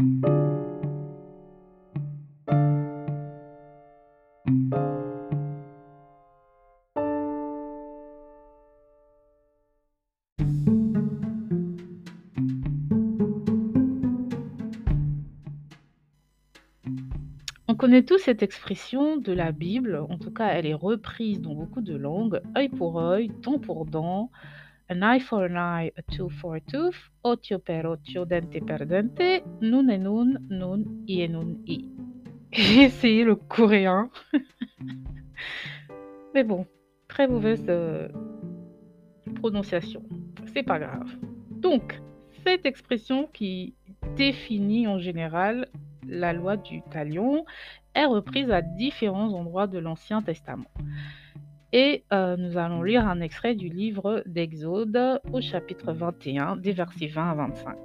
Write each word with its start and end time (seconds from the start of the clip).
On 0.00 0.04
connaît 17.76 18.02
tous 18.02 18.18
cette 18.18 18.42
expression 18.42 19.18
de 19.18 19.32
la 19.32 19.52
Bible, 19.52 19.96
en 20.08 20.16
tout 20.16 20.30
cas 20.30 20.48
elle 20.48 20.64
est 20.64 20.72
reprise 20.72 21.42
dans 21.42 21.54
beaucoup 21.54 21.82
de 21.82 21.94
langues, 21.94 22.40
œil 22.56 22.70
pour 22.70 23.00
œil, 23.00 23.30
dent 23.42 23.58
pour 23.58 23.84
dent, 23.84 24.30
an 24.90 25.04
eye 25.04 25.20
for 25.20 25.44
an 25.44 25.56
eye, 25.56 25.92
a 25.96 26.02
tooth 26.02 26.32
for 26.40 26.56
a 26.56 26.60
tooth, 26.60 26.98
occhio 27.22 27.60
per 27.60 27.86
occhio, 27.86 28.24
dente 28.24 28.60
per 28.60 28.84
dente, 28.86 29.42
nun 29.60 29.88
et 29.88 29.98
nun, 29.98 30.36
nun 30.50 31.04
i 31.06 31.22
et 31.22 31.28
nun 31.28 31.62
i. 31.66 31.88
J'ai 32.52 32.82
essayé 32.82 33.24
le 33.24 33.36
coréen, 33.36 34.10
mais 36.34 36.42
bon, 36.42 36.66
très 37.06 37.28
mauvaise 37.28 37.64
euh, 37.68 38.08
prononciation, 39.36 40.02
c'est 40.52 40.64
pas 40.64 40.80
grave. 40.80 41.16
Donc, 41.50 42.00
cette 42.44 42.66
expression 42.66 43.28
qui 43.32 43.76
définit 44.16 44.88
en 44.88 44.98
général 44.98 45.68
la 46.08 46.32
loi 46.32 46.56
du 46.56 46.82
talion 46.90 47.44
est 47.94 48.06
reprise 48.06 48.50
à 48.50 48.60
différents 48.60 49.32
endroits 49.34 49.68
de 49.68 49.78
l'Ancien 49.78 50.20
Testament. 50.20 50.70
Et 51.72 52.02
euh, 52.12 52.36
nous 52.36 52.58
allons 52.58 52.82
lire 52.82 53.06
un 53.06 53.20
extrait 53.20 53.54
du 53.54 53.68
livre 53.68 54.24
d'Exode 54.26 55.20
au 55.32 55.40
chapitre 55.40 55.92
21, 55.92 56.56
des 56.56 56.72
versets 56.72 57.06
20 57.06 57.30
à 57.30 57.34
25. 57.34 57.76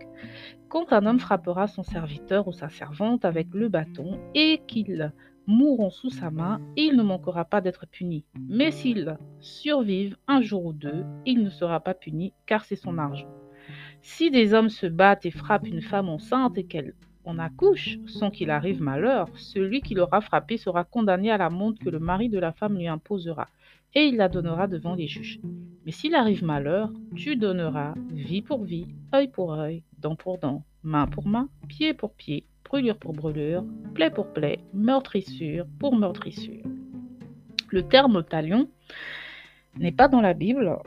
Quand 0.69 0.91
un 0.91 1.05
homme 1.05 1.19
frappera 1.19 1.67
son 1.67 1.83
serviteur 1.83 2.47
ou 2.47 2.51
sa 2.51 2.69
servante 2.69 3.25
avec 3.25 3.47
le 3.53 3.69
bâton 3.69 4.19
et 4.33 4.61
qu'ils 4.67 5.13
mourront 5.45 5.91
sous 5.91 6.09
sa 6.09 6.31
main, 6.31 6.59
il 6.75 6.95
ne 6.95 7.03
manquera 7.03 7.45
pas 7.45 7.61
d'être 7.61 7.85
puni. 7.85 8.25
Mais 8.49 8.71
s'ils 8.71 9.19
survivent 9.39 10.17
un 10.27 10.41
jour 10.41 10.65
ou 10.65 10.73
deux, 10.73 11.05
il 11.27 11.43
ne 11.43 11.49
sera 11.51 11.79
pas 11.79 11.93
puni 11.93 12.33
car 12.47 12.65
c'est 12.65 12.75
son 12.75 12.97
argent. 12.97 13.29
Si 14.01 14.31
des 14.31 14.55
hommes 14.55 14.69
se 14.69 14.87
battent 14.87 15.27
et 15.27 15.31
frappent 15.31 15.67
une 15.67 15.81
femme 15.81 16.09
enceinte 16.09 16.57
et 16.57 16.65
qu'elle 16.65 16.95
on 17.25 17.39
accouche 17.39 17.97
sans 18.05 18.29
qu'il 18.29 18.51
arrive 18.51 18.81
malheur, 18.81 19.27
celui 19.35 19.81
qui 19.81 19.95
l'aura 19.95 20.21
frappé 20.21 20.57
sera 20.57 20.83
condamné 20.83 21.31
à 21.31 21.37
la 21.37 21.49
montre 21.49 21.83
que 21.83 21.89
le 21.89 21.99
mari 21.99 22.29
de 22.29 22.39
la 22.39 22.51
femme 22.51 22.77
lui 22.77 22.87
imposera, 22.87 23.47
et 23.95 24.05
il 24.07 24.17
la 24.17 24.29
donnera 24.29 24.67
devant 24.67 24.93
les 24.93 25.07
juges. 25.07 25.39
Mais 25.85 25.91
s'il 25.91 26.15
arrive 26.15 26.43
malheur, 26.43 26.91
tu 27.15 27.35
donneras 27.35 27.93
vie 28.11 28.41
pour 28.41 28.63
vie, 28.63 28.87
œil 29.13 29.29
pour 29.29 29.53
œil, 29.53 29.83
dent 29.99 30.15
pour 30.15 30.37
dent, 30.37 30.63
main 30.83 31.07
pour 31.07 31.27
main, 31.27 31.49
pied 31.67 31.93
pour 31.93 32.13
pied, 32.13 32.45
brûlure 32.63 32.97
pour 32.97 33.13
brûlure, 33.13 33.63
plaie 33.93 34.09
pour 34.09 34.33
plaie, 34.33 34.59
meurtrissure 34.73 35.65
pour 35.79 35.95
meurtrissure. 35.95 36.63
Le 37.69 37.83
terme 37.83 38.23
talion 38.23 38.69
n'est 39.77 39.91
pas 39.91 40.07
dans 40.07 40.21
la 40.21 40.33
Bible 40.33 40.77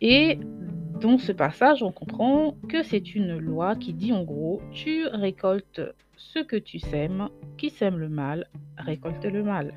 et 0.00 0.38
dans 1.00 1.18
ce 1.18 1.32
passage, 1.32 1.82
on 1.82 1.92
comprend 1.92 2.56
que 2.68 2.82
c'est 2.82 3.14
une 3.14 3.38
loi 3.38 3.74
qui 3.74 3.94
dit 3.94 4.12
en 4.12 4.22
gros, 4.22 4.60
tu 4.72 5.06
récoltes 5.06 5.80
ce 6.16 6.40
que 6.40 6.56
tu 6.56 6.78
sèmes, 6.78 7.28
qui 7.56 7.70
sème 7.70 7.98
le 7.98 8.08
mal, 8.08 8.46
récolte 8.76 9.24
le 9.24 9.42
mal. 9.42 9.72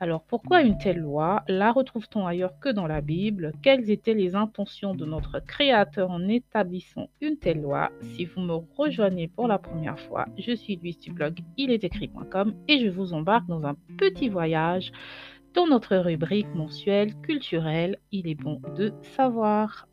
Alors 0.00 0.22
pourquoi 0.22 0.62
une 0.62 0.78
telle 0.78 1.00
loi? 1.00 1.42
La 1.48 1.72
retrouve-t-on 1.72 2.24
ailleurs 2.24 2.58
que 2.60 2.68
dans 2.68 2.86
la 2.86 3.00
Bible? 3.00 3.52
Quelles 3.62 3.90
étaient 3.90 4.14
les 4.14 4.36
intentions 4.36 4.94
de 4.94 5.04
notre 5.04 5.40
Créateur 5.40 6.10
en 6.10 6.28
établissant 6.28 7.08
une 7.20 7.36
telle 7.36 7.62
loi? 7.62 7.90
Si 8.02 8.24
vous 8.24 8.40
me 8.40 8.54
rejoignez 8.76 9.26
pour 9.26 9.48
la 9.48 9.58
première 9.58 9.98
fois, 9.98 10.26
je 10.38 10.52
suis 10.52 10.76
Louise 10.76 11.00
du 11.00 11.10
blog 11.10 11.40
ilestécrit.com 11.56 12.54
et 12.68 12.78
je 12.78 12.88
vous 12.88 13.12
embarque 13.12 13.48
dans 13.48 13.66
un 13.66 13.74
petit 13.96 14.28
voyage 14.28 14.92
dans 15.54 15.66
notre 15.66 15.96
rubrique 15.96 16.54
mensuelle 16.54 17.14
culturelle 17.22 17.98
Il 18.12 18.28
est 18.28 18.36
bon 18.36 18.60
de 18.76 18.92
savoir. 19.02 19.88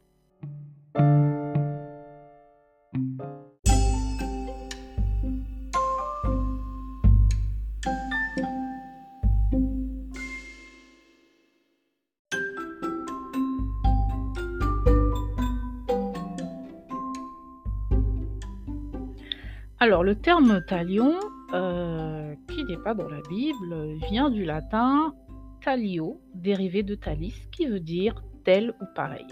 Alors, 19.80 20.04
le 20.04 20.16
terme 20.16 20.64
talion, 20.66 21.16
euh, 21.54 22.34
qui 22.48 22.64
n'est 22.64 22.78
pas 22.78 22.94
dans 22.94 23.10
la 23.10 23.22
Bible, 23.30 23.98
vient 24.10 24.30
du 24.30 24.46
latin 24.46 25.14
talio, 25.62 26.22
dérivé 26.34 26.84
de 26.84 26.96
talis, 26.96 27.36
qui 27.52 27.66
veut 27.66 27.80
dire 27.80 28.24
tel 28.46 28.74
ou 28.82 28.86
pareil. 28.96 29.28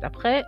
D'après 0.00 0.44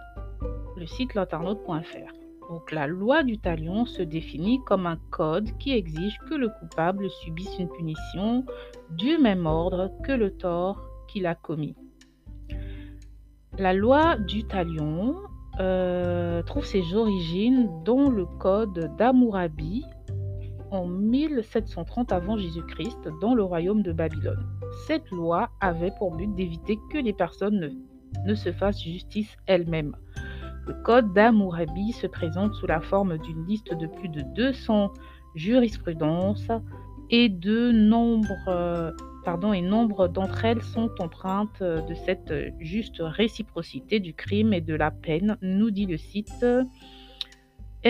le 0.76 0.87
site 0.87 1.15
l'internaute.fr. 1.15 2.12
Donc 2.50 2.72
la 2.72 2.87
loi 2.87 3.22
du 3.22 3.38
talion 3.38 3.87
se 3.87 4.03
définit 4.03 4.60
comme 4.66 4.87
un 4.87 4.98
code 5.10 5.56
qui 5.59 5.72
exige 5.72 6.19
que 6.28 6.34
le 6.34 6.48
coupable 6.48 7.09
subisse 7.10 7.59
une 7.59 7.69
punition 7.69 8.44
du 8.91 9.19
même 9.19 9.47
ordre 9.47 9.91
que 10.04 10.12
le 10.12 10.32
tort 10.37 10.82
qu'il 11.09 11.27
a 11.27 11.34
commis. 11.34 11.77
La 13.59 13.72
loi 13.72 14.16
du 14.16 14.44
talion 14.44 15.16
euh, 15.60 16.43
trouve 16.43 16.65
ses 16.65 16.94
origines 16.94 17.69
dans 17.84 18.09
le 18.09 18.25
code 18.25 18.97
d'Amourabi 18.97 19.84
en 20.71 20.87
1730 20.87 22.12
avant 22.12 22.38
Jésus-Christ 22.38 23.09
dans 23.21 23.34
le 23.34 23.43
royaume 23.43 23.82
de 23.82 23.93
Babylone. 23.93 24.47
Cette 24.87 25.10
loi 25.10 25.50
avait 25.60 25.93
pour 25.98 26.15
but 26.16 26.34
d'éviter 26.34 26.78
que 26.91 26.98
les 26.98 27.12
personnes 27.12 27.76
ne, 28.26 28.34
se 28.34 28.53
fassent 28.53 28.82
justice 28.82 29.37
elles-mêmes. 29.47 29.94
Le 30.66 30.75
code 30.82 31.12
d'Amourabi 31.12 31.92
se 31.92 32.06
présente 32.06 32.54
sous 32.54 32.66
la 32.66 32.81
forme 32.81 33.19
d'une 33.19 33.44
liste 33.47 33.75
de 33.75 33.87
plus 33.87 34.09
de 34.09 34.22
200 34.34 34.92
jurisprudences 35.34 36.48
et 37.10 37.28
de 37.28 37.72
nombre, 37.72 38.34
euh, 38.48 38.92
pardon, 39.25 39.53
et 39.53 39.60
nombre 39.60 40.08
d'entre 40.08 40.44
elles 40.44 40.62
sont 40.62 40.91
empreintes 40.98 41.62
de 41.62 41.94
cette 41.94 42.32
juste 42.58 42.98
réciprocité 43.00 44.00
du 44.00 44.14
crime 44.14 44.53
et 44.53 44.60
de 44.60 44.75
la 44.75 44.91
peine, 44.91 45.36
nous 45.42 45.70
dit 45.70 45.86
le 45.86 45.97
site 45.97 46.44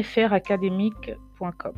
fracadémique.com. 0.03 1.75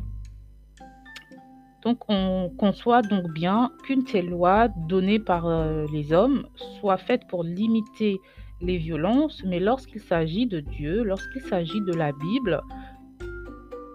Donc 1.83 1.99
on 2.07 2.49
conçoit 2.57 3.01
donc 3.01 3.29
bien 3.31 3.71
qu'une 3.83 4.05
telle 4.05 4.29
loi 4.29 4.69
donnée 4.87 5.19
par 5.19 5.47
euh, 5.47 5.85
les 5.91 6.13
hommes 6.13 6.47
soit 6.79 6.97
faite 6.97 7.27
pour 7.27 7.43
limiter 7.43 8.21
les 8.61 8.77
violences, 8.77 9.43
mais 9.45 9.59
lorsqu'il 9.59 9.99
s'agit 9.99 10.45
de 10.45 10.61
Dieu, 10.61 11.03
lorsqu'il 11.03 11.41
s'agit 11.41 11.81
de 11.81 11.93
la 11.93 12.13
Bible, 12.13 12.61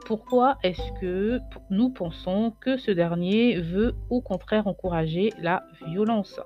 pourquoi 0.08 0.56
est-ce 0.62 0.90
que 1.02 1.38
nous 1.68 1.90
pensons 1.90 2.54
que 2.62 2.78
ce 2.78 2.90
dernier 2.90 3.60
veut 3.60 3.94
au 4.08 4.22
contraire 4.22 4.66
encourager 4.66 5.34
la 5.38 5.62
violence? 5.86 6.40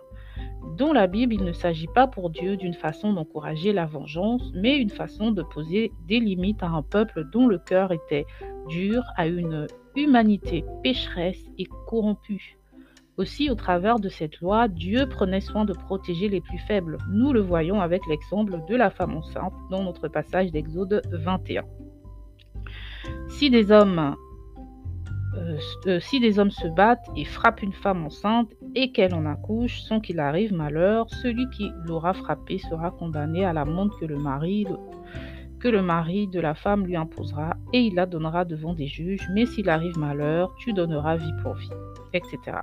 Dans 0.77 0.93
la 0.93 1.07
Bible, 1.07 1.35
il 1.35 1.45
ne 1.45 1.53
s'agit 1.53 1.87
pas 1.87 2.09
pour 2.09 2.31
Dieu 2.31 2.57
d'une 2.57 2.75
façon 2.75 3.13
d'encourager 3.13 3.73
la 3.73 3.87
vengeance, 3.87 4.51
mais 4.53 4.79
une 4.79 4.91
façon 4.91 5.31
de 5.31 5.45
poser 5.45 5.93
des 6.09 6.19
limites 6.19 6.61
à 6.65 6.71
un 6.71 6.83
peuple 6.83 7.25
dont 7.33 7.47
le 7.47 7.59
cœur 7.59 7.93
était 7.93 8.27
dur, 8.69 9.05
à 9.17 9.29
une 9.29 9.69
humanité 9.95 10.65
pécheresse 10.83 11.45
et 11.57 11.67
corrompue. 11.87 12.59
Aussi, 13.17 13.49
au 13.49 13.55
travers 13.55 14.01
de 14.01 14.09
cette 14.09 14.41
loi, 14.41 14.67
Dieu 14.67 15.09
prenait 15.09 15.41
soin 15.41 15.65
de 15.65 15.73
protéger 15.73 16.29
les 16.29 16.41
plus 16.41 16.59
faibles. 16.67 16.99
Nous 17.13 17.33
le 17.33 17.41
voyons 17.43 17.81
avec 17.81 18.05
l'exemple 18.09 18.59
de 18.69 18.75
la 18.75 18.91
femme 18.91 19.17
enceinte 19.17 19.55
dans 19.71 19.85
notre 19.85 20.09
passage 20.09 20.51
d'Exode 20.51 21.01
21. 21.13 21.63
Si 23.29 23.51
des 23.51 23.71
hommes 23.71 24.17
euh, 25.35 25.57
euh, 25.87 25.99
si 26.01 26.21
des 26.21 26.39
hommes 26.39 26.51
se 26.51 26.69
battent 26.69 27.09
et 27.17 27.25
frappent 27.25 27.63
une 27.63 27.73
femme 27.73 28.05
enceinte 28.05 28.51
et 28.75 28.93
qu'elle 28.93 29.15
en 29.15 29.25
accouche 29.25 29.81
sans 29.81 29.99
qu'il 30.01 30.21
arrive 30.21 30.53
malheur, 30.53 31.09
celui 31.09 31.49
qui 31.51 31.71
l'aura 31.85 32.13
frappée 32.13 32.59
sera 32.59 32.91
condamné 32.91 33.45
à 33.45 33.55
la 33.55 33.65
montre 33.65 33.99
que 33.99 34.05
le 34.05 35.83
mari 35.83 36.29
de 36.29 36.41
la 36.41 36.55
femme 36.55 36.87
lui 36.87 36.97
imposera 36.97 37.57
et 37.73 37.81
il 37.81 37.95
la 37.95 38.05
donnera 38.05 38.45
devant 38.45 38.75
des 38.75 38.87
juges. 38.87 39.27
Mais 39.33 39.47
s'il 39.47 39.71
arrive 39.71 39.97
malheur, 39.97 40.55
tu 40.59 40.75
donneras 40.75 41.17
vie 41.17 41.33
pour 41.43 41.55
vie 41.55 41.71
etc. 42.13 42.59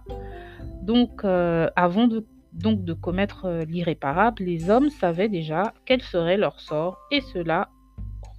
Donc, 0.84 1.24
euh, 1.24 1.70
avant 1.76 2.08
de, 2.08 2.24
donc, 2.54 2.84
de 2.84 2.94
commettre 2.94 3.64
l'irréparable, 3.68 4.44
les 4.44 4.70
hommes 4.70 4.92
savaient 4.92 5.30
déjà 5.30 5.74
quel 5.86 6.04
serait 6.04 6.38
leur 6.38 6.60
sort 6.60 7.00
et 7.10 7.22
cela 7.22 7.70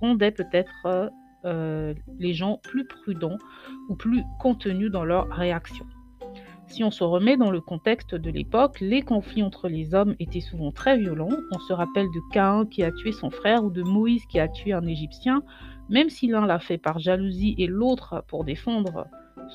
rendait 0.00 0.30
peut-être 0.30 1.10
les 1.44 2.34
gens 2.34 2.58
plus 2.62 2.86
prudents 2.86 3.38
ou 3.88 3.96
plus 3.96 4.22
contenus 4.38 4.90
dans 4.90 5.04
leur 5.04 5.28
réaction. 5.28 5.86
Si 6.70 6.84
on 6.84 6.92
se 6.92 7.02
remet 7.02 7.36
dans 7.36 7.50
le 7.50 7.60
contexte 7.60 8.14
de 8.14 8.30
l'époque, 8.30 8.78
les 8.80 9.02
conflits 9.02 9.42
entre 9.42 9.68
les 9.68 9.92
hommes 9.92 10.14
étaient 10.20 10.38
souvent 10.38 10.70
très 10.70 10.96
violents. 10.96 11.36
On 11.50 11.58
se 11.58 11.72
rappelle 11.72 12.06
de 12.14 12.20
Caïn 12.32 12.64
qui 12.64 12.84
a 12.84 12.92
tué 12.92 13.10
son 13.10 13.30
frère 13.30 13.64
ou 13.64 13.70
de 13.70 13.82
Moïse 13.82 14.24
qui 14.26 14.38
a 14.38 14.46
tué 14.46 14.72
un 14.72 14.86
Égyptien. 14.86 15.42
même 15.88 16.08
si 16.08 16.28
l'un 16.28 16.46
l'a 16.46 16.60
fait 16.60 16.78
par 16.78 17.00
jalousie 17.00 17.56
et 17.58 17.66
l'autre 17.66 18.22
pour 18.28 18.44
défendre 18.44 19.08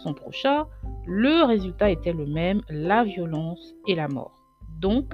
son 0.04 0.14
prochain, 0.14 0.66
le 1.08 1.46
résultat 1.46 1.90
était 1.90 2.12
le 2.12 2.26
même, 2.26 2.62
la 2.70 3.06
violence 3.06 3.76
et 3.88 3.96
la 3.96 4.10
mort. 4.10 4.44
Donc, 4.82 5.14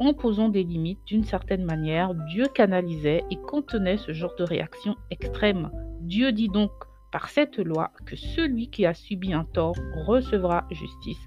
en 0.00 0.12
posant 0.14 0.48
des 0.48 0.64
limites 0.64 1.04
d'une 1.06 1.22
certaine 1.22 1.64
manière, 1.64 2.12
Dieu 2.30 2.46
canalisait 2.52 3.22
et 3.30 3.36
contenait 3.36 3.98
ce 3.98 4.12
genre 4.12 4.34
de 4.36 4.42
réaction 4.42 4.96
extrême. 5.12 5.70
Dieu 6.06 6.30
dit 6.30 6.48
donc 6.48 6.70
par 7.10 7.28
cette 7.28 7.58
loi 7.58 7.90
que 8.06 8.14
celui 8.14 8.70
qui 8.70 8.86
a 8.86 8.94
subi 8.94 9.32
un 9.32 9.42
tort 9.42 9.74
recevra 10.06 10.64
justice, 10.70 11.26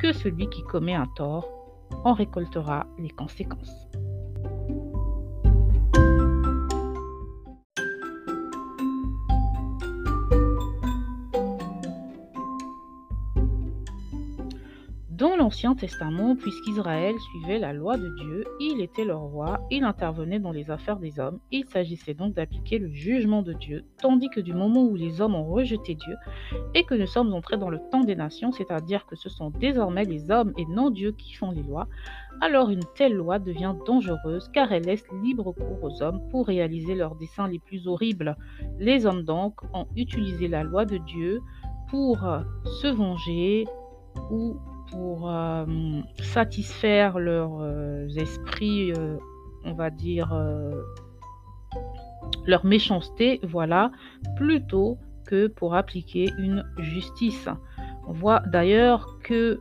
que 0.00 0.12
celui 0.12 0.50
qui 0.50 0.64
commet 0.64 0.96
un 0.96 1.06
tort 1.14 1.48
en 2.04 2.14
récoltera 2.14 2.88
les 2.98 3.10
conséquences. 3.10 3.86
Dans 15.18 15.34
l'Ancien 15.34 15.74
Testament, 15.74 16.36
puisqu'Israël 16.36 17.18
suivait 17.18 17.58
la 17.58 17.72
loi 17.72 17.96
de 17.96 18.08
Dieu, 18.20 18.44
il 18.60 18.80
était 18.80 19.04
leur 19.04 19.22
roi, 19.22 19.58
il 19.68 19.82
intervenait 19.82 20.38
dans 20.38 20.52
les 20.52 20.70
affaires 20.70 21.00
des 21.00 21.18
hommes, 21.18 21.40
il 21.50 21.64
s'agissait 21.64 22.14
donc 22.14 22.34
d'appliquer 22.34 22.78
le 22.78 22.92
jugement 22.92 23.42
de 23.42 23.52
Dieu, 23.52 23.84
tandis 24.00 24.28
que 24.30 24.38
du 24.38 24.54
moment 24.54 24.84
où 24.84 24.94
les 24.94 25.20
hommes 25.20 25.34
ont 25.34 25.44
rejeté 25.44 25.96
Dieu 25.96 26.14
et 26.76 26.84
que 26.84 26.94
nous 26.94 27.08
sommes 27.08 27.34
entrés 27.34 27.56
dans 27.56 27.68
le 27.68 27.80
temps 27.90 28.04
des 28.04 28.14
nations, 28.14 28.52
c'est-à-dire 28.52 29.06
que 29.06 29.16
ce 29.16 29.28
sont 29.28 29.50
désormais 29.50 30.04
les 30.04 30.30
hommes 30.30 30.52
et 30.56 30.66
non 30.66 30.88
Dieu 30.88 31.10
qui 31.10 31.34
font 31.34 31.50
les 31.50 31.64
lois, 31.64 31.88
alors 32.40 32.70
une 32.70 32.84
telle 32.94 33.14
loi 33.14 33.40
devient 33.40 33.74
dangereuse 33.86 34.48
car 34.52 34.70
elle 34.70 34.84
laisse 34.84 35.04
libre 35.24 35.50
cours 35.50 35.82
aux 35.82 36.00
hommes 36.00 36.22
pour 36.30 36.46
réaliser 36.46 36.94
leurs 36.94 37.16
desseins 37.16 37.48
les 37.48 37.58
plus 37.58 37.88
horribles. 37.88 38.36
Les 38.78 39.04
hommes 39.04 39.24
donc 39.24 39.62
ont 39.74 39.88
utilisé 39.96 40.46
la 40.46 40.62
loi 40.62 40.84
de 40.84 40.98
Dieu 40.98 41.40
pour 41.88 42.18
se 42.64 42.86
venger 42.86 43.64
ou 44.30 44.56
pour 44.90 45.30
euh, 45.30 45.64
satisfaire 46.22 47.18
leurs 47.18 47.60
euh, 47.60 48.08
esprits, 48.16 48.92
euh, 48.92 49.16
on 49.64 49.72
va 49.72 49.90
dire, 49.90 50.34
leur 52.46 52.64
méchanceté, 52.64 53.40
voilà, 53.42 53.90
plutôt 54.36 54.98
que 55.26 55.46
pour 55.46 55.74
appliquer 55.74 56.30
une 56.38 56.64
justice. 56.78 57.48
On 58.06 58.12
voit 58.12 58.40
d'ailleurs 58.46 59.18
que 59.22 59.60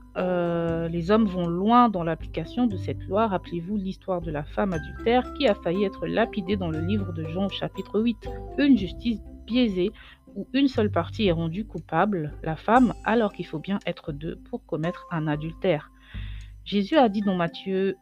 les 0.89 1.11
hommes 1.11 1.25
vont 1.25 1.47
loin 1.47 1.89
dans 1.89 2.03
l'application 2.03 2.67
de 2.67 2.77
cette 2.77 3.03
loi. 3.07 3.27
Rappelez-vous 3.27 3.75
l'histoire 3.75 4.21
de 4.21 4.31
la 4.31 4.43
femme 4.43 4.71
adultère 4.71 5.33
qui 5.33 5.47
a 5.47 5.55
failli 5.55 5.83
être 5.83 6.07
lapidée 6.07 6.55
dans 6.55 6.69
le 6.69 6.79
livre 6.79 7.11
de 7.11 7.25
Jean 7.25 7.49
chapitre 7.49 7.99
8. 7.99 8.29
Une 8.59 8.77
justice 8.77 9.19
biaisée 9.45 9.91
où 10.37 10.47
une 10.53 10.67
seule 10.67 10.91
partie 10.91 11.27
est 11.27 11.33
rendue 11.33 11.65
coupable, 11.65 12.33
la 12.43 12.55
femme, 12.55 12.93
alors 13.03 13.33
qu'il 13.33 13.45
faut 13.45 13.59
bien 13.59 13.79
être 13.85 14.13
deux 14.13 14.37
pour 14.49 14.65
commettre 14.65 15.07
un 15.11 15.27
adultère. 15.27 15.91
Jésus 16.63 16.95
a 16.95 17.09
dit 17.09 17.21
dans 17.21 17.35
Matthieu 17.35 17.97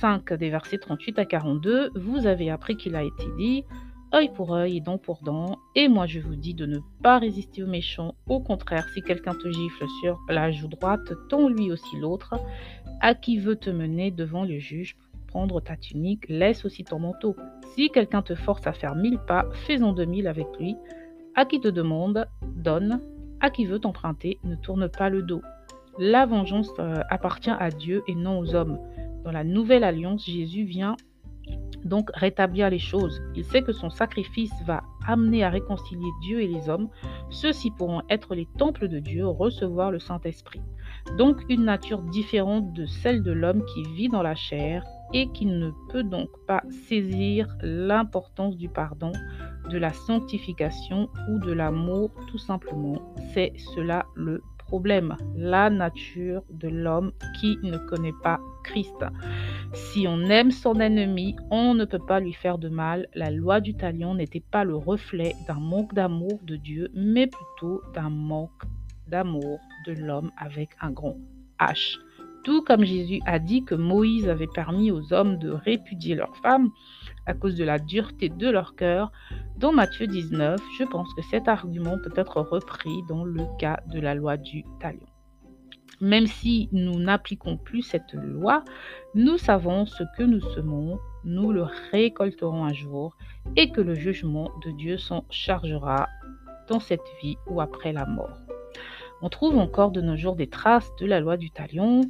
5, 0.00 0.32
des 0.34 0.48
versets 0.48 0.78
38 0.78 1.18
à 1.18 1.24
42, 1.26 1.90
Vous 1.96 2.26
avez 2.26 2.50
appris 2.50 2.76
qu'il 2.76 2.94
a 2.94 3.02
été 3.02 3.24
dit, 3.36 3.64
œil 4.14 4.30
pour 4.32 4.54
œil 4.54 4.76
et 4.76 4.80
dent 4.80 4.98
pour 4.98 5.22
dent, 5.22 5.58
et 5.74 5.88
moi 5.88 6.06
je 6.06 6.20
vous 6.20 6.36
dis 6.36 6.54
de 6.54 6.66
ne 6.66 6.78
pas 7.02 7.18
résister 7.18 7.62
aux 7.64 7.68
méchants, 7.68 8.14
au 8.28 8.40
contraire, 8.40 8.88
si 8.94 9.02
quelqu'un 9.02 9.34
te 9.34 9.50
gifle 9.50 9.86
sur 10.00 10.20
la 10.28 10.52
joue 10.52 10.68
droite, 10.68 11.12
tends 11.28 11.48
lui 11.48 11.72
aussi 11.72 11.96
l'autre, 11.98 12.34
à 13.00 13.14
qui 13.14 13.38
veut 13.38 13.56
te 13.56 13.70
mener 13.70 14.12
devant 14.12 14.44
le 14.44 14.58
juge 14.58 14.96
prendre 15.32 15.62
ta 15.62 15.76
tunique, 15.76 16.28
laisse 16.28 16.66
aussi 16.66 16.84
ton 16.84 16.98
manteau. 16.98 17.34
Si 17.74 17.88
quelqu'un 17.88 18.20
te 18.20 18.34
force 18.34 18.66
à 18.66 18.74
faire 18.74 18.94
mille 18.94 19.18
pas, 19.18 19.46
fais-en 19.66 19.94
deux 19.94 20.04
mille 20.04 20.26
avec 20.26 20.46
lui. 20.60 20.76
À 21.34 21.44
qui 21.44 21.60
te 21.60 21.68
demande, 21.68 22.26
donne. 22.56 23.00
À 23.40 23.50
qui 23.50 23.64
veut 23.64 23.78
t'emprunter, 23.78 24.38
ne 24.44 24.54
tourne 24.54 24.88
pas 24.88 25.08
le 25.08 25.22
dos. 25.22 25.42
La 25.98 26.26
vengeance 26.26 26.70
euh, 26.78 27.00
appartient 27.10 27.50
à 27.50 27.70
Dieu 27.70 28.02
et 28.06 28.14
non 28.14 28.38
aux 28.38 28.54
hommes. 28.54 28.78
Dans 29.24 29.32
la 29.32 29.44
nouvelle 29.44 29.84
alliance, 29.84 30.26
Jésus 30.26 30.64
vient 30.64 30.96
donc 31.84 32.10
rétablir 32.14 32.70
les 32.70 32.78
choses. 32.78 33.20
Il 33.34 33.44
sait 33.44 33.62
que 33.62 33.72
son 33.72 33.90
sacrifice 33.90 34.52
va 34.66 34.82
amener 35.06 35.42
à 35.42 35.50
réconcilier 35.50 36.08
Dieu 36.22 36.40
et 36.40 36.46
les 36.46 36.68
hommes. 36.68 36.88
Ceux-ci 37.30 37.70
pourront 37.70 38.02
être 38.08 38.34
les 38.34 38.46
temples 38.58 38.88
de 38.88 38.98
Dieu, 38.98 39.26
recevoir 39.26 39.90
le 39.90 39.98
Saint-Esprit. 39.98 40.60
Donc 41.18 41.38
une 41.48 41.64
nature 41.64 42.02
différente 42.02 42.72
de 42.72 42.86
celle 42.86 43.22
de 43.22 43.32
l'homme 43.32 43.64
qui 43.64 43.82
vit 43.94 44.08
dans 44.08 44.22
la 44.22 44.34
chair 44.34 44.84
et 45.12 45.28
qui 45.32 45.46
ne 45.46 45.70
peut 45.90 46.04
donc 46.04 46.28
pas 46.46 46.62
saisir 46.88 47.48
l'importance 47.62 48.56
du 48.56 48.68
pardon, 48.68 49.12
de 49.72 49.78
la 49.78 49.92
sanctification 49.92 51.08
ou 51.28 51.38
de 51.38 51.52
l'amour 51.52 52.10
tout 52.28 52.38
simplement. 52.38 53.00
C'est 53.32 53.52
cela 53.74 54.04
le 54.14 54.42
problème, 54.58 55.16
la 55.36 55.70
nature 55.70 56.42
de 56.50 56.68
l'homme 56.68 57.12
qui 57.40 57.58
ne 57.62 57.76
connaît 57.76 58.14
pas 58.22 58.40
Christ. 58.64 59.04
Si 59.72 60.06
on 60.08 60.20
aime 60.30 60.50
son 60.50 60.80
ennemi, 60.80 61.36
on 61.50 61.74
ne 61.74 61.84
peut 61.84 61.98
pas 61.98 62.20
lui 62.20 62.32
faire 62.32 62.58
de 62.58 62.68
mal. 62.68 63.06
La 63.14 63.30
loi 63.30 63.60
du 63.60 63.74
talion 63.74 64.14
n'était 64.14 64.44
pas 64.50 64.64
le 64.64 64.76
reflet 64.76 65.34
d'un 65.46 65.60
manque 65.60 65.94
d'amour 65.94 66.38
de 66.42 66.56
Dieu, 66.56 66.90
mais 66.94 67.26
plutôt 67.26 67.82
d'un 67.94 68.10
manque 68.10 68.62
d'amour 69.08 69.58
de 69.86 69.92
l'homme 69.92 70.30
avec 70.38 70.70
un 70.80 70.90
grand 70.90 71.16
H. 71.60 71.98
Tout 72.44 72.62
comme 72.62 72.84
Jésus 72.84 73.20
a 73.26 73.38
dit 73.38 73.64
que 73.64 73.74
Moïse 73.74 74.28
avait 74.28 74.48
permis 74.48 74.90
aux 74.90 75.12
hommes 75.12 75.38
de 75.38 75.50
répudier 75.50 76.14
leurs 76.14 76.36
femmes 76.38 76.70
à 77.26 77.34
cause 77.34 77.54
de 77.54 77.64
la 77.64 77.78
dureté 77.78 78.28
de 78.28 78.48
leur 78.48 78.74
cœur, 78.74 79.12
dans 79.56 79.72
Matthieu 79.72 80.06
19, 80.06 80.60
je 80.78 80.84
pense 80.84 81.12
que 81.14 81.22
cet 81.22 81.48
argument 81.48 81.96
peut 82.02 82.12
être 82.16 82.40
repris 82.40 83.02
dans 83.08 83.24
le 83.24 83.44
cas 83.58 83.80
de 83.86 84.00
la 84.00 84.14
loi 84.14 84.36
du 84.36 84.64
talion. 84.80 85.06
Même 86.00 86.26
si 86.26 86.68
nous 86.72 86.98
n'appliquons 86.98 87.56
plus 87.56 87.82
cette 87.82 88.12
loi, 88.14 88.64
nous 89.14 89.38
savons 89.38 89.86
ce 89.86 90.02
que 90.16 90.24
nous 90.24 90.40
semons, 90.40 90.98
nous 91.24 91.52
le 91.52 91.64
récolterons 91.92 92.64
un 92.64 92.72
jour 92.72 93.16
et 93.56 93.70
que 93.70 93.80
le 93.80 93.94
jugement 93.94 94.50
de 94.64 94.72
Dieu 94.72 94.98
s'en 94.98 95.24
chargera 95.30 96.08
dans 96.68 96.80
cette 96.80 97.00
vie 97.22 97.36
ou 97.46 97.60
après 97.60 97.92
la 97.92 98.06
mort. 98.06 98.36
On 99.24 99.28
trouve 99.28 99.56
encore 99.56 99.92
de 99.92 100.00
nos 100.00 100.16
jours 100.16 100.34
des 100.34 100.48
traces 100.48 100.90
de 100.98 101.06
la 101.06 101.20
loi 101.20 101.36
du 101.36 101.52
talion. 101.52 102.00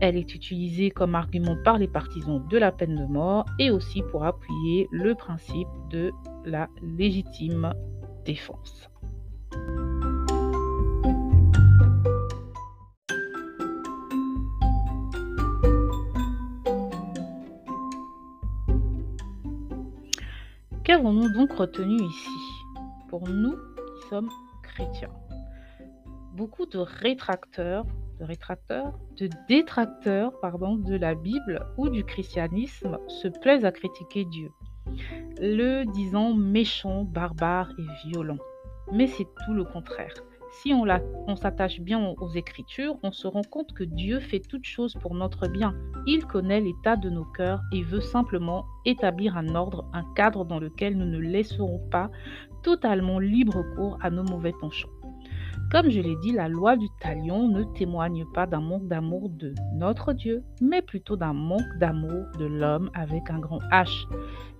Elle 0.00 0.16
est 0.16 0.34
utilisée 0.34 0.90
comme 0.90 1.14
argument 1.14 1.56
par 1.64 1.78
les 1.78 1.88
partisans 1.88 2.46
de 2.48 2.58
la 2.58 2.72
peine 2.72 2.96
de 2.96 3.04
mort 3.04 3.46
et 3.58 3.70
aussi 3.70 4.02
pour 4.02 4.24
appuyer 4.24 4.88
le 4.90 5.14
principe 5.14 5.68
de 5.90 6.12
la 6.44 6.68
légitime 6.82 7.72
défense. 8.24 8.90
Qu'avons-nous 20.84 21.32
donc 21.32 21.52
retenu 21.52 21.96
ici? 21.96 22.28
Pour 23.08 23.26
nous 23.28 23.52
qui 23.52 24.08
sommes 24.08 24.28
chrétiens 24.62 25.08
beaucoup 26.34 26.66
de 26.66 26.78
rétracteurs, 26.78 27.86
de 28.18 28.24
rétracteurs, 28.24 28.98
de 29.18 29.28
détracteurs, 29.48 30.32
de 30.42 30.96
la 30.96 31.14
Bible 31.14 31.66
ou 31.76 31.88
du 31.88 32.04
christianisme 32.04 32.98
se 33.08 33.28
plaisent 33.28 33.64
à 33.64 33.72
critiquer 33.72 34.24
Dieu, 34.24 34.50
le 35.38 35.84
disant 35.92 36.34
méchant, 36.34 37.04
barbare 37.04 37.70
et 37.78 38.08
violent. 38.08 38.38
Mais 38.92 39.06
c'est 39.06 39.26
tout 39.44 39.54
le 39.54 39.64
contraire. 39.64 40.14
Si 40.62 40.72
on, 40.72 40.84
on 41.26 41.36
s'attache 41.36 41.80
bien 41.80 42.14
aux 42.16 42.30
Écritures, 42.30 42.96
on 43.02 43.10
se 43.10 43.26
rend 43.26 43.42
compte 43.42 43.72
que 43.72 43.82
Dieu 43.82 44.20
fait 44.20 44.40
toutes 44.40 44.64
choses 44.64 44.94
pour 44.94 45.14
notre 45.14 45.48
bien. 45.48 45.74
Il 46.06 46.24
connaît 46.26 46.60
l'état 46.60 46.96
de 46.96 47.10
nos 47.10 47.24
cœurs 47.24 47.60
et 47.72 47.82
veut 47.82 48.00
simplement 48.00 48.64
établir 48.84 49.36
un 49.36 49.54
ordre, 49.56 49.84
un 49.92 50.04
cadre 50.14 50.44
dans 50.44 50.60
lequel 50.60 50.96
nous 50.96 51.06
ne 51.06 51.18
laisserons 51.18 51.80
pas 51.90 52.08
totalement 52.62 53.18
libre 53.18 53.64
cours 53.74 53.98
à 54.00 54.10
nos 54.10 54.22
mauvais 54.22 54.52
penchants. 54.52 54.93
Comme 55.70 55.90
je 55.90 56.00
l'ai 56.00 56.16
dit, 56.16 56.32
la 56.32 56.48
loi 56.48 56.76
du 56.76 56.86
talion 57.00 57.48
ne 57.48 57.64
témoigne 57.64 58.24
pas 58.32 58.46
d'un 58.46 58.60
manque 58.60 58.86
d'amour 58.86 59.28
de 59.28 59.54
notre 59.74 60.12
Dieu, 60.12 60.44
mais 60.60 60.82
plutôt 60.82 61.16
d'un 61.16 61.32
manque 61.32 61.78
d'amour 61.78 62.26
de 62.38 62.44
l'homme 62.44 62.90
avec 62.94 63.30
un 63.30 63.38
grand 63.38 63.60
H. 63.72 64.06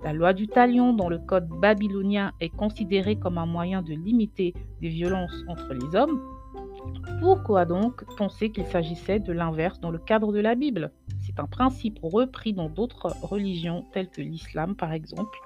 La 0.03 0.13
loi 0.13 0.33
du 0.33 0.49
talion 0.49 0.93
dans 0.93 1.09
le 1.09 1.19
code 1.19 1.49
babylonien 1.49 2.33
est 2.41 2.49
considérée 2.49 3.17
comme 3.17 3.39
un 3.39 3.47
moyen 3.47 3.83
de 3.83 3.95
limiter 3.95 4.55
les 4.81 4.89
violences 4.89 5.45
entre 5.47 5.73
les 5.73 5.97
hommes. 5.97 6.21
Pourquoi 7.21 7.65
donc 7.65 8.05
penser 8.17 8.51
qu'il 8.51 8.67
s'agissait 8.67 9.21
de 9.21 9.33
l'inverse 9.33 9.81
dans 9.81 9.91
le 9.91 9.99
cadre 9.99 10.33
de 10.33 10.41
la 10.41 10.55
Bible? 10.55 10.93
C'est 11.21 11.39
un 11.39 11.47
principe 11.47 11.99
repris 12.03 12.53
dans 12.53 12.69
d'autres 12.69 13.15
religions 13.23 13.85
telles 13.93 14.11
que 14.11 14.21
l'islam 14.21 14.75
par 14.75 14.93
exemple, 14.93 15.39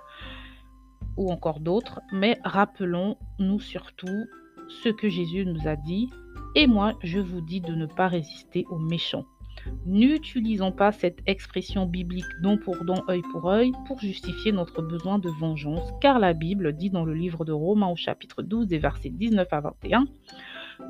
ou 1.17 1.31
encore 1.31 1.61
d'autres, 1.61 2.01
mais 2.13 2.39
rappelons-nous 2.45 3.61
surtout 3.61 4.25
ce 4.69 4.89
que 4.89 5.09
Jésus 5.09 5.45
nous 5.45 5.67
a 5.67 5.77
dit, 5.77 6.09
et 6.55 6.67
moi 6.67 6.95
je 7.03 7.19
vous 7.19 7.41
dis 7.41 7.61
de 7.61 7.75
ne 7.75 7.87
pas 7.87 8.09
résister 8.09 8.65
aux 8.71 8.79
méchants. 8.79 9.25
N'utilisons 9.87 10.73
pas 10.73 10.93
cette 10.93 11.19
expression 11.27 11.87
biblique 11.87 12.25
don 12.43 12.59
pour 12.59 12.85
don, 12.85 13.03
œil 13.09 13.23
pour 13.33 13.51
œil 13.51 13.73
pour 13.87 13.99
justifier 13.99 14.53
notre 14.53 14.83
besoin 14.83 15.19
de 15.19 15.29
vengeance, 15.29 15.93
car 16.01 16.19
la 16.19 16.33
Bible 16.33 16.73
dit 16.75 16.91
dans 16.91 17.05
le 17.05 17.15
livre 17.15 17.45
de 17.45 17.53
Romains 17.53 17.89
au 17.89 17.97
chapitre 17.97 18.43
12 18.43 18.69
des 18.69 18.79
versets 18.79 19.11
19 19.11 19.49
à 19.51 19.61
21 19.61 20.07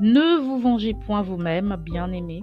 Ne 0.00 0.38
vous 0.40 0.58
vengez 0.58 0.94
point 0.94 1.23
vous-même, 1.23 1.76
bien-aimés, 1.82 2.42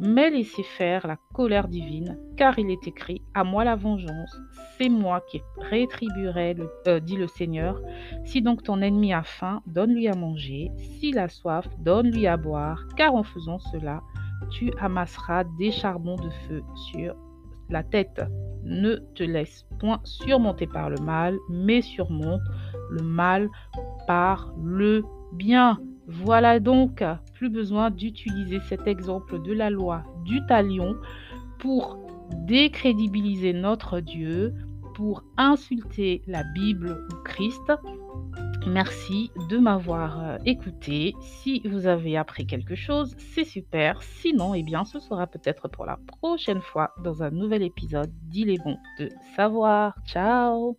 mais 0.00 0.30
laissez 0.30 0.62
faire 0.62 1.06
la 1.06 1.16
colère 1.34 1.68
divine, 1.68 2.16
car 2.36 2.58
il 2.58 2.70
est 2.70 2.86
écrit 2.86 3.22
À 3.34 3.44
moi 3.44 3.64
la 3.64 3.76
vengeance, 3.76 4.34
c'est 4.76 4.88
moi 4.88 5.22
qui 5.30 5.42
rétribuerai, 5.58 6.56
euh, 6.88 7.00
dit 7.00 7.16
le 7.16 7.26
Seigneur. 7.26 7.80
Si 8.24 8.40
donc 8.40 8.62
ton 8.62 8.80
ennemi 8.80 9.12
a 9.12 9.22
faim, 9.22 9.62
donne-lui 9.66 10.08
à 10.08 10.14
manger, 10.14 10.70
s'il 10.76 11.18
a 11.18 11.28
soif, 11.28 11.68
donne-lui 11.78 12.26
à 12.26 12.36
boire, 12.36 12.86
car 12.96 13.14
en 13.14 13.22
faisant 13.22 13.58
cela, 13.58 14.00
tu 14.50 14.72
amasseras 14.80 15.44
des 15.58 15.70
charbons 15.70 16.16
de 16.16 16.30
feu 16.48 16.62
sur 16.92 17.14
la 17.68 17.82
tête. 17.82 18.22
Ne 18.64 18.96
te 19.14 19.22
laisse 19.22 19.66
point 19.78 20.00
surmonter 20.04 20.66
par 20.66 20.90
le 20.90 20.98
mal, 20.98 21.36
mais 21.50 21.82
surmonte 21.82 22.42
le 22.90 23.02
mal 23.02 23.48
par 24.06 24.52
le 24.62 25.04
bien. 25.32 25.78
Voilà 26.10 26.58
donc, 26.58 27.04
plus 27.34 27.48
besoin 27.48 27.90
d'utiliser 27.90 28.60
cet 28.68 28.86
exemple 28.86 29.40
de 29.42 29.52
la 29.52 29.70
loi 29.70 30.02
du 30.24 30.44
talion 30.46 30.96
pour 31.58 31.98
décrédibiliser 32.46 33.52
notre 33.52 34.00
Dieu, 34.00 34.52
pour 34.94 35.22
insulter 35.36 36.22
la 36.26 36.42
Bible 36.54 37.06
ou 37.10 37.14
Christ. 37.24 37.72
Merci 38.66 39.30
de 39.48 39.56
m'avoir 39.56 40.22
euh, 40.22 40.36
écouté. 40.44 41.14
Si 41.20 41.62
vous 41.66 41.86
avez 41.86 42.16
appris 42.18 42.46
quelque 42.46 42.74
chose, 42.74 43.14
c'est 43.18 43.44
super. 43.44 44.02
Sinon, 44.02 44.54
eh 44.54 44.62
bien, 44.62 44.84
ce 44.84 44.98
sera 44.98 45.26
peut-être 45.26 45.68
pour 45.68 45.86
la 45.86 45.98
prochaine 46.06 46.60
fois 46.60 46.92
dans 47.02 47.22
un 47.22 47.30
nouvel 47.30 47.62
épisode 47.62 48.10
d'Il 48.28 48.50
est 48.50 48.62
bon 48.62 48.76
de 48.98 49.08
savoir. 49.34 49.94
Ciao 50.06 50.76